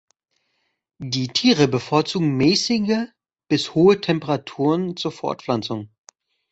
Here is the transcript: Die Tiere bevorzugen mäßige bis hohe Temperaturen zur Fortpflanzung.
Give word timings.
Die 0.97 1.27
Tiere 1.27 1.67
bevorzugen 1.67 2.35
mäßige 2.35 3.09
bis 3.49 3.75
hohe 3.75 4.01
Temperaturen 4.01 4.97
zur 4.97 5.11
Fortpflanzung. 5.11 5.89